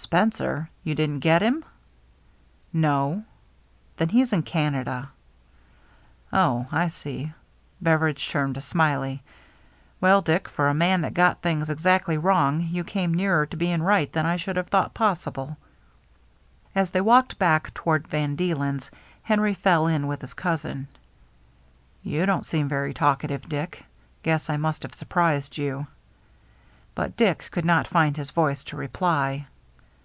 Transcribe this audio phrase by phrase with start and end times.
[0.10, 0.70] Spencer?
[0.82, 1.62] You didn't get him?"
[2.88, 3.24] "No.""
[3.98, 5.10] Then he's in Canada.""
[6.32, 7.32] Oh, I see."
[7.82, 9.22] Beveridge turned to Smiley."
[10.00, 13.04] Well, Dick, for a man that got things exactly 373 374 THE MERRr ANNE wrong,
[13.04, 15.58] you came nearer to being right than I should have thought possible."
[16.74, 18.90] As they walked back toward Van Deelen's,
[19.22, 20.88] Henry fell in with his cousin."
[22.02, 23.84] You don't seem very talkative, Dick.
[24.22, 25.86] Guess I must have surprised you."
[26.94, 29.46] But Dick could not find his voice to reply.